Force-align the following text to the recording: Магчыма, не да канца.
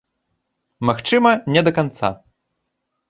Магчыма, 0.89 1.31
не 1.57 1.65
да 1.67 1.71
канца. 1.79 2.09